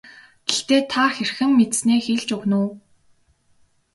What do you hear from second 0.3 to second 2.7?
Гэхдээ та хэрхэн мэдсэнээ хэлж өгнө үү.